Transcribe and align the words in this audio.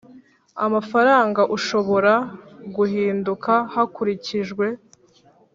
Amafaranga 0.65 1.41
ushobora 1.55 2.13
guhinduka 2.75 3.53
hakurikijwe 3.73 4.65